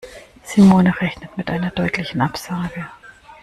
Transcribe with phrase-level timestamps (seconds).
[0.43, 2.87] Simone rechnet mit einer deutlichen Absage.